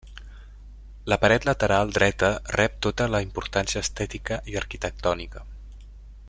[1.11, 5.45] La paret lateral dreta rep tota la importància estètica i arquitectònica.